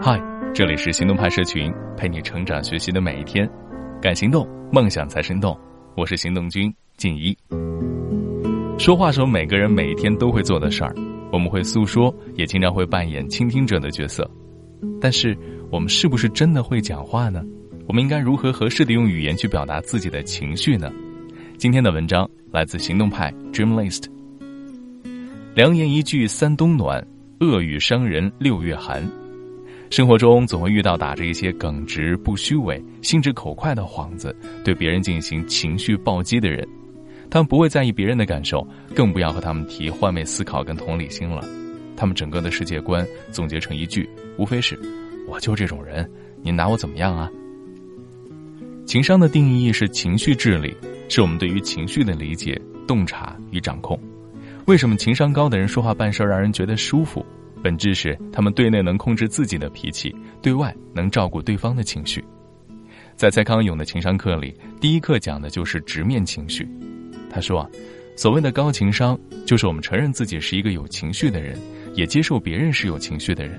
[0.00, 0.18] 嗨，
[0.54, 3.46] 这里是行动派社群，陪你成长学习的每一天。
[4.00, 5.54] 敢行动，梦想才生动。
[5.94, 7.36] 我是行动君静怡。
[8.78, 10.94] 说话是我们每个人每一天都会做的事儿，
[11.30, 14.26] 我们会诉说，也经常会扮演倾听者的角色。
[14.98, 15.36] 但是，
[15.70, 17.42] 我们是不是真的会讲话呢？
[17.86, 20.90] 我们应该如何合适的用语言去表达自己的情绪呢？
[21.58, 24.04] 今天的文章来自行动派 Dreamlist。
[25.54, 27.06] 良言一句三冬暖，
[27.40, 29.06] 恶语伤人六月寒。
[29.90, 34.34] 生活中总会遇到打着一些耿直、不虚伪、心直口快的幌子，
[34.64, 36.66] 对别人进行情绪暴击的人。
[37.30, 41.44] 他们不会在意别人的感受，更不要和他们提换位思考跟同理心了。
[41.96, 44.78] 他们整个的世界观总结成一句，无非是
[45.28, 46.08] “我就这种人，
[46.42, 47.30] 你拿我怎么样啊？”
[48.84, 50.76] 情商的定义是情绪智力，
[51.08, 53.98] 是我们对于情绪的理解、洞察与掌控。
[54.66, 57.24] 为什么情商高的人说话办事让人觉得舒服？
[57.64, 62.22] 本质是他们对内能控制自己的脾气，对外能照顾对方的情绪。
[63.16, 66.68] 在蔡康永的情商课里，第一课讲的就是直面情绪。
[67.30, 67.70] 他说啊，
[68.16, 71.58] 所谓的高情商，就是我们承认自己是一个有情绪的人，
[71.94, 73.58] 也接受别人是有情绪的人。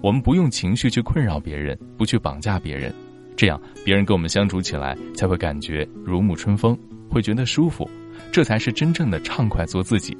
[0.00, 2.94] 我们不用情绪去困扰别人，不去绑架别人，
[3.36, 6.74] 这样别人跟我们相处起来才会感觉如沐春风，
[7.10, 7.86] 会觉得舒服。
[8.32, 10.16] 这才是真正的畅快做自己。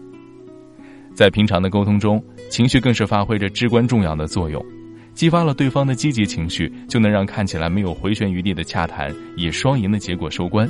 [1.15, 4.65] 在平常的沟通中，情绪更是发挥着至关重要的作用，
[5.15, 10.69] 激发了对方的积极情绪，就能让看起来没有回旋余地的洽谈以双赢的结果收官。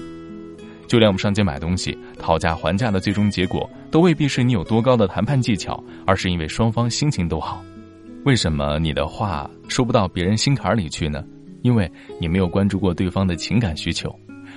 [0.88, 7.64] 就连我们上街买东西、讨价还价的最终结果，都未必是你有多高的谈判技巧，而是因为双方心情都好。
[8.24, 11.24] 为什么你的话说不到别人心坎里去呢？
[11.62, 14.14] 因为你没有关注过对方的情感需求，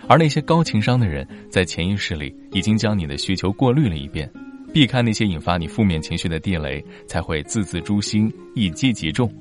[0.08, 4.30] 而那些高情商的人，在潜意识里已经将你的需求过滤了一遍。
[4.76, 9.34] 避开那些引发你负面情绪的地雷，才会字字诛心，一击即中。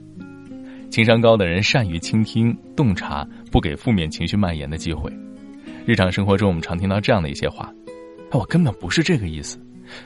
[0.93, 5.13] 情商高的人善于倾听、洞察，不给负面情绪蔓延的机会。
[5.85, 7.69] 日常生活中，我们常听到这样的一些话
[8.31, 9.59] ：“哎我根本不是这个意思，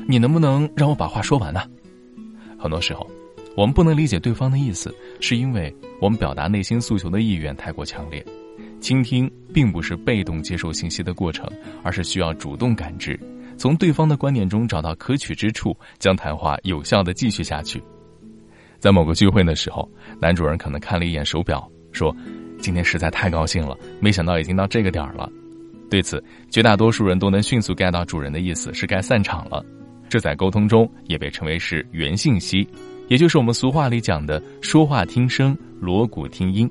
[0.07, 1.61] 你能不能让我把话说完呢？”
[2.59, 3.07] 很多时候，
[3.55, 8.25] 我们不能理解对方的意思，是因为我们表达内心诉求的意愿太过强烈。
[8.81, 11.47] 倾听并不是被动接受信息的过程，
[11.83, 13.21] 而是需要主动感知。
[13.59, 17.83] 从对方的观点中找到可取之处，将谈话有效的继续下去。
[18.79, 19.87] 在某个聚会的时候，
[20.21, 22.15] 男主人可能看了一眼手表，说
[22.63, 25.29] ：“今天实在太高兴了，没想到已经到这个点儿了。”
[25.91, 29.65] 对此，绝大多数人都能迅速 get 到主人的意思是该散场了。
[30.09, 32.67] 这在沟通中也被称为是原信息，
[33.09, 36.71] 也就是我们俗话里讲的“说话听声，锣鼓听音”。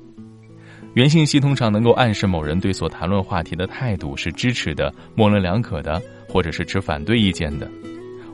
[0.98, 6.02] 原信息通常能够暗示某人对所谈论话题的态度是支持的、模棱两可的。
[6.28, 7.66] 或者是持反对意见的，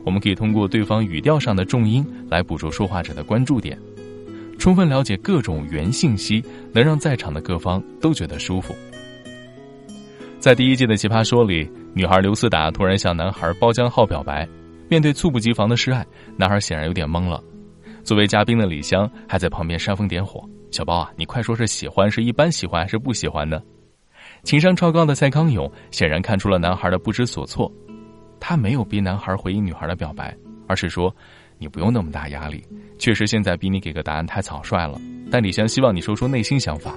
[0.03, 3.79] 我们可以通过对方语调上的重音来捕捉说话者的关注点，
[4.59, 6.43] 充分了解各种原信息，
[6.73, 8.75] 能让在场的各方都觉得舒服。
[10.41, 14.45] 在第一季的《奇葩说》里，女孩刘思达突然向男孩包江浩表白，
[14.89, 16.05] 面对猝不及防的示爱，
[16.35, 17.41] 男孩显然有点懵了。
[18.03, 20.43] 作为嘉宾的李湘还在旁边煽风点火
[20.75, 23.61] ：“小包啊，你快说是喜欢，是一般喜欢还是不喜欢呢？”
[24.43, 27.71] 情商超高的蔡康永显然看出了男孩的不知所措。
[28.39, 30.35] 他没有逼男孩回应女孩的表白，
[30.67, 31.15] 而是说
[31.57, 32.61] ：“你不用那么大压力。
[32.99, 34.99] 确实，现在逼你给个答案太草率了。
[35.31, 36.93] 但李湘希望你说出内心想法。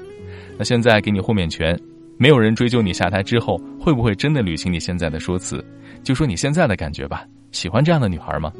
[0.59, 1.79] 那现在给你豁免权，
[2.19, 5.65] 没有人追究你下台之后会不会真的履行你现在的说辞，
[6.03, 7.25] 就说你现在的感觉吧。
[7.53, 8.53] 喜欢这样的女孩吗？”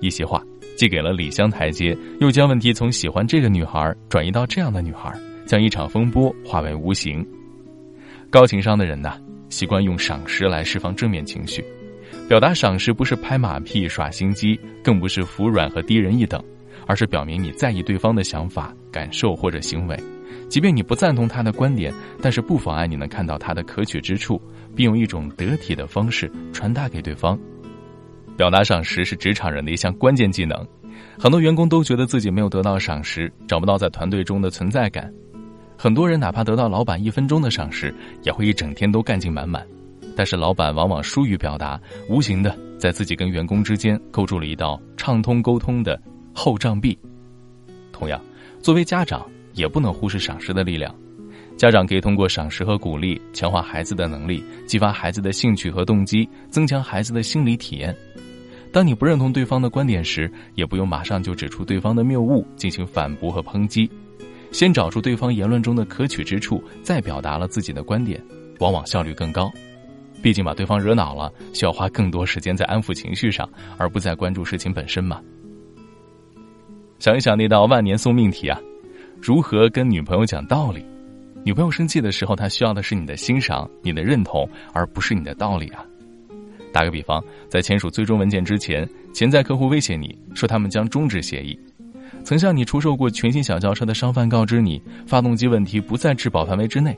[0.00, 0.42] 一席话
[0.76, 5.12] 既给了李湘台阶，又将问题从喜欢这个女孩转移到这样的女孩，
[5.46, 7.24] 将一场风波化为无形。
[8.30, 9.16] 高情商的人呐，
[9.48, 11.64] 习惯用赏识来释放正面情绪。
[12.28, 16.42] 表达赏识不是拍马屁耍心机，更不是服软和低人一等，
[16.86, 19.96] 而是表明你在意对方的想法、感受或者行为，
[20.48, 21.92] 即便你不赞同他的观点，
[22.22, 24.40] 但是不妨碍你能看到他的可取之处，
[24.74, 27.38] 并用一种得体的方式传达给对方。
[28.36, 30.66] 表达赏识是职场人的一项关键技能，
[31.18, 35.12] 很多员工都觉得自己没有得到赏识，找不到在团队中的存在感。
[35.76, 39.64] 很多人哪怕得到老板一分钟的赏识，也会一整天都干劲满满。
[40.16, 46.00] 但是老板往往疏于表达，无形的在自己跟员工之间构筑了一道畅通沟通的
[46.32, 46.98] 厚障壁。
[47.92, 48.20] 同样，
[48.60, 50.94] 作为家长也不能忽视赏识的力量。
[51.56, 57.94] 家长可以通过赏识和鼓励，强化孩子的能力，激发孩子的兴趣和动机，增强孩子的心理体验。
[58.72, 63.88] 当你不认同对方的观点时，也不用马上就指出对方的谬误，进行反驳和抨击。
[64.50, 68.20] 先找出对方言论中的可取之处，再表达了自己的观点，
[68.58, 69.50] 往往效率更高。
[70.20, 73.48] 毕竟把对方惹恼了，需要花更多时间在安抚情绪上，
[73.78, 75.20] 而不在关注事情本身嘛。
[76.98, 78.58] 想一想那道万年送命题啊，
[79.20, 80.84] 如何跟女朋友讲道理。
[81.44, 85.84] 女朋友生气的时候，她需要的是你的欣赏、你的认同，而不是你的道理啊。
[86.72, 91.54] 打个比方，在签署最终文件之前，潜在客户威胁你说他们将终止协议；
[92.24, 96.96] 曾向你出售过全新小轿车的商贩告知你发动机问题不在质保范围之内。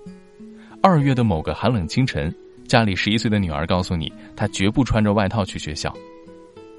[0.80, 2.32] 二月的某个寒冷清晨，
[2.68, 5.92] 家里十一岁的女儿告诉你，她绝不穿着外套去学校。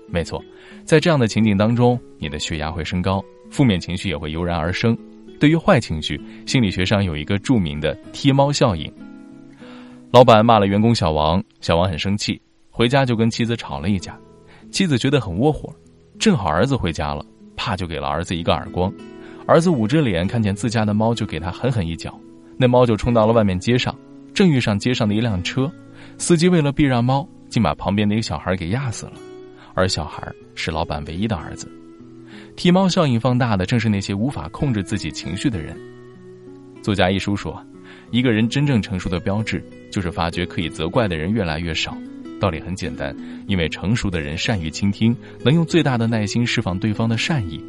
[0.07, 0.41] 没错，
[0.85, 3.21] 在这样的情景当中，你的血压会升高，
[3.51, 4.97] 负面情绪也会油然而生。
[5.39, 8.91] 对于坏情绪，心理学上有一个著名的“踢猫效应”。
[10.11, 12.41] 老板骂了员工小王，小王很生气。
[12.69, 14.15] 回家就跟妻子吵了一架，
[14.71, 15.73] 妻子觉得很窝火，
[16.19, 17.25] 正好儿子回家了，
[17.55, 18.93] 啪就给了儿子一个耳光，
[19.47, 22.15] 儿子捂着脸看见自家的猫就给他狠狠一脚，
[22.55, 23.97] 那猫就冲到了外面街上，
[24.31, 25.71] 正遇上街上的一辆车，
[26.19, 29.13] 司机为了避让猫，竟把旁边的一个小孩给压死了，
[29.73, 31.67] 而小孩是老板唯一的儿子，
[32.57, 35.77] 剃猫效应放大的正是那些无法控制自己情绪的人。
[36.81, 37.63] 作家一书说，
[38.09, 41.95] 一个人真正成熟的标志就是发觉可以责怪的人越来越少。
[42.39, 43.15] 道理很简单，
[43.45, 45.15] 因为成熟的人善于倾听，
[45.45, 47.59] 能用最大的耐心释放对方的善意；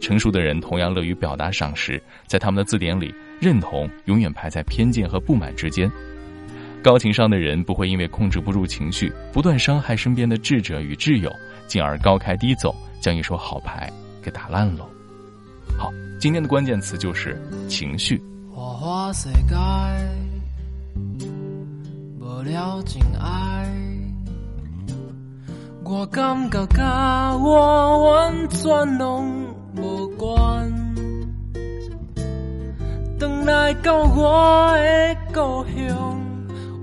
[0.00, 5.88] 成熟的人同样乐于表达赏识，在他们的字典里，认同永远排在偏见和不满之间。
[6.82, 11.32] 高情商的人不会因为控制不住情绪，不断伤害身边的智者与挚友，
[11.68, 13.88] 进而高开低走，将一手好牌
[14.22, 14.86] 给打烂了。
[15.76, 17.36] 好，今天的关键词就是
[17.68, 18.22] 情绪。
[18.54, 19.54] 花花世界，
[22.44, 23.68] 了情爱。
[25.84, 29.44] 我感觉甲我完全拢
[29.76, 30.72] 无关，
[33.20, 36.18] 回来到我的故乡，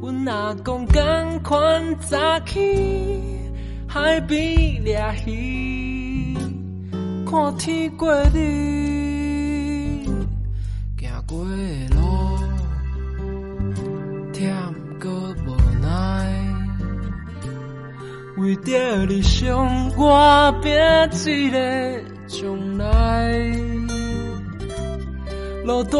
[0.02, 3.42] 阮阿公同款早起
[3.88, 5.89] 海边掠鱼，
[7.30, 10.04] 看天过日，
[10.98, 11.52] 行过的
[11.96, 12.02] 路，
[14.34, 14.52] 甜
[15.00, 15.12] 过
[15.46, 15.88] 无奈。
[18.38, 19.56] 为着理想，
[19.96, 20.74] 我拼
[21.28, 21.60] 一个
[22.26, 23.38] 将来。
[25.66, 26.00] 落大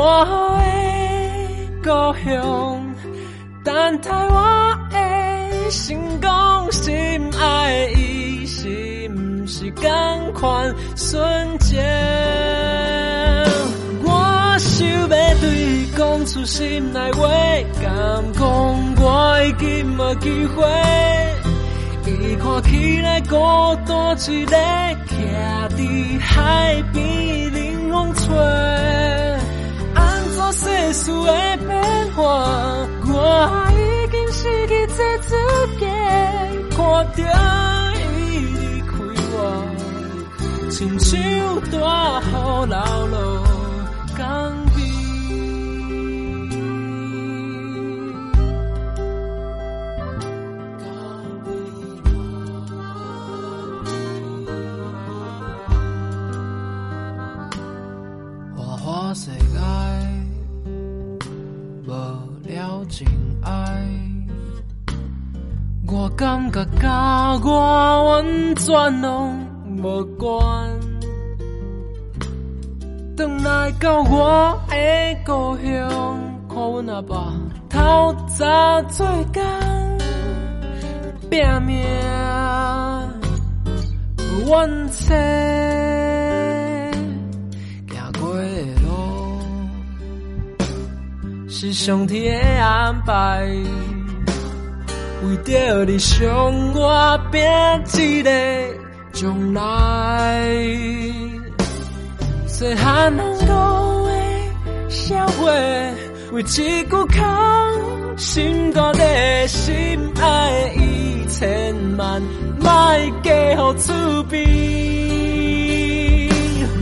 [0.64, 0.66] 雨
[1.84, 1.90] 的故
[2.26, 2.96] 乡，
[3.64, 4.98] 等待我的
[5.70, 6.28] 成功。
[6.72, 6.90] 心
[7.40, 8.68] 爱的伊是
[9.10, 9.29] 毋
[9.60, 11.78] 是同款纯情？
[14.06, 17.28] 我想要对伊讲出心内话，
[17.82, 17.92] 敢
[18.32, 20.66] 讲我已经无机会。
[22.06, 23.36] 伊看起来孤
[23.86, 28.24] 单一个，徛伫海边冷风吹。
[29.94, 30.00] 安
[30.38, 31.84] 怎世事的变
[32.16, 32.24] 化，
[33.08, 35.36] 我已经失去这资
[35.82, 35.86] 格。
[36.78, 36.78] 看
[37.14, 37.20] 着，
[40.70, 41.20] 亲像
[41.72, 43.18] 大雨流落
[44.18, 44.20] 江。
[59.12, 59.60] 世界
[61.84, 61.92] 无
[62.46, 63.08] 了情
[63.42, 63.84] 爱，
[65.88, 69.39] 我感觉甲我完全拢
[69.82, 70.30] 无关。
[73.18, 74.76] 回来到我的
[75.26, 75.90] 故乡，
[76.48, 77.34] 看阮阿爸
[77.70, 79.42] 透早做工，
[81.30, 81.86] 拼命
[84.50, 85.18] 完成。
[91.52, 93.46] 是上天的安排，
[95.24, 96.26] 为着理想，
[96.74, 98.30] 我拼一个
[99.20, 100.50] 将来。
[102.48, 103.48] 细汉人讲
[104.06, 104.10] 的
[104.88, 105.52] 笑话，
[106.32, 112.22] 为一句空，心肝的心爱一千万，
[112.62, 114.40] 卖嫁予厝边。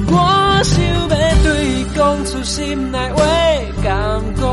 [0.09, 1.07] 我想要
[1.41, 3.23] 对讲出心内话。
[3.83, 4.45] 敢讲，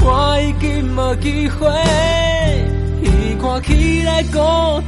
[0.00, 2.27] 我已经无机会。
[3.40, 4.38] 看起来孤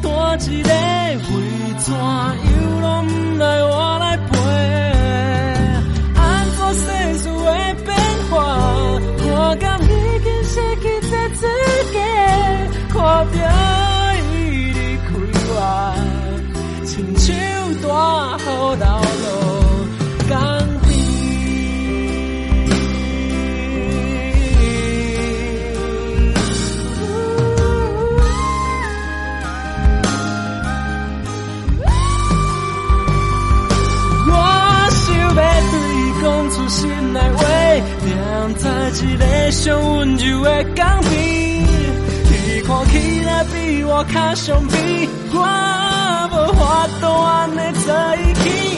[0.02, 4.16] 单一个，为怎样拢不来我来
[40.62, 45.38] 的港边，伊看起来比我较伤悲，我
[46.32, 48.69] 无法度安尼在一起。